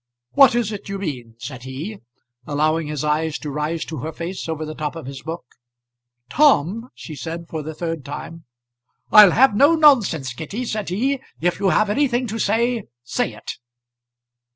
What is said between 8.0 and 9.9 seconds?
time. "I'll have no